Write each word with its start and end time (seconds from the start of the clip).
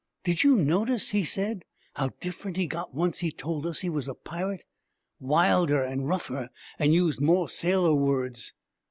'Did 0.23 0.41
you 0.41 0.55
notice,' 0.55 1.11
he 1.11 1.23
said, 1.23 1.63
'how 1.93 2.09
different 2.19 2.57
he 2.57 2.65
got 2.65 2.91
once 2.91 3.19
he 3.19 3.27
had 3.27 3.37
told 3.37 3.67
us 3.67 3.81
he 3.81 3.87
was 3.87 4.07
a 4.07 4.15
pirate 4.15 4.63
wilder 5.19 5.83
and 5.83 6.07
rougher, 6.07 6.49
and 6.79 6.95
used 6.95 7.21
more 7.21 7.47
sailor 7.47 7.93
words?' 7.93 8.51